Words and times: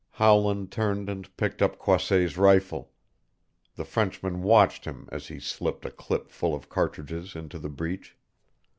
Howland 0.13 0.71
turned 0.71 1.09
and 1.11 1.29
picked 1.37 1.61
up 1.61 1.77
Croisset's 1.77 2.35
rifle. 2.35 2.91
The 3.75 3.85
Frenchman 3.85 4.41
watched 4.41 4.85
him 4.85 5.07
as 5.11 5.27
he 5.27 5.39
slipped 5.39 5.85
a 5.85 5.91
clip 5.91 6.31
full 6.31 6.55
of 6.55 6.69
cartridges 6.69 7.35
into 7.35 7.59
the 7.59 7.69
breech. 7.69 8.17